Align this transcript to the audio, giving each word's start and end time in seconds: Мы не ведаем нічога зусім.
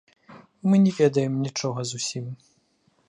Мы 0.71 0.79
не 0.85 0.93
ведаем 0.99 1.35
нічога 1.45 1.79
зусім. 1.91 2.25